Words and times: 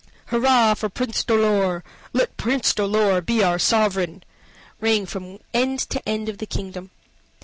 "Hurrah 0.29 0.73
for 0.73 0.89
Prince 0.89 1.23
Dolor! 1.23 1.83
Let 2.11 2.35
Prince 2.35 2.73
Dolor 2.73 3.21
be 3.21 3.43
our 3.43 3.59
sovereign!" 3.59 4.23
rang 4.79 5.05
from 5.05 5.37
end 5.53 5.77
to 5.91 6.01
end 6.09 6.27
of 6.27 6.39
the 6.39 6.47
kingdom. 6.47 6.89